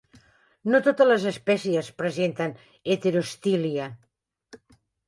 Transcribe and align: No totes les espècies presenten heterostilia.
No 0.75 0.79
totes 0.87 1.09
les 1.09 1.27
espècies 1.33 1.91
presenten 2.01 2.57
heterostilia. 2.97 3.89